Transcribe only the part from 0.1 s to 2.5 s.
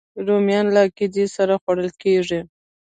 رومیان له عقیدې سره خوړل کېږي